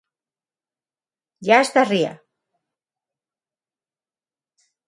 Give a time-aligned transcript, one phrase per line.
[1.49, 2.13] Jazz da Ría.